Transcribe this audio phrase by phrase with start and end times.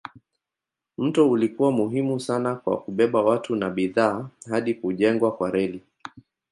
[0.97, 5.81] Mto ulikuwa muhimu sana kwa kubeba watu na bidhaa hadi kujengwa kwa reli.